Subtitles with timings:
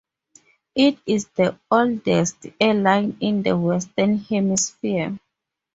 [0.73, 5.19] It is the oldest airline in the Western Hemisphere.